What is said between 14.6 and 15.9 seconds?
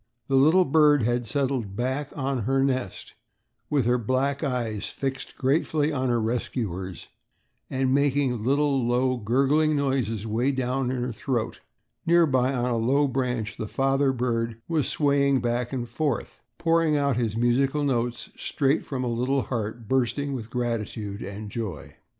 was swaying back and